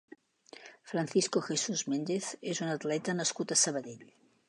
[0.91, 4.07] Francisco Jesús Méndez és un atleta nascut a Sabadell.